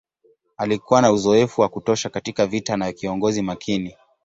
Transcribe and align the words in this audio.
Alikuwa 0.57 1.01
na 1.01 1.11
uzoefu 1.11 1.61
wa 1.61 1.69
kutosha 1.69 2.09
katika 2.09 2.47
vita 2.47 2.77
na 2.77 2.91
kiongozi 2.91 3.41
makini. 3.41 3.97